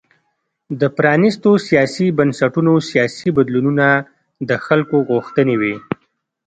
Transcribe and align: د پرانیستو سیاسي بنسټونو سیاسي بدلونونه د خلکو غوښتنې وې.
د 0.79 0.81
پرانیستو 0.97 1.51
سیاسي 1.67 2.07
بنسټونو 2.17 2.73
سیاسي 2.89 3.29
بدلونونه 3.37 3.87
د 4.49 4.51
خلکو 4.65 4.97
غوښتنې 5.09 5.55
وې. 5.61 5.75